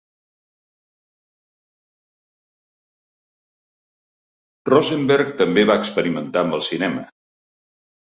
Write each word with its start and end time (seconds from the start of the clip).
Rosenberg 4.71 5.29
també 5.43 5.67
va 5.71 5.77
experimentar 5.83 6.45
amb 6.45 6.59
el 6.59 6.65
cinema. 6.71 7.05